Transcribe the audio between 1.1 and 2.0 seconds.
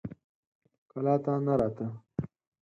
ته نه راته.